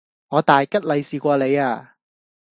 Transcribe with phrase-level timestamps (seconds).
[0.29, 1.95] 我大吉利是過你呀!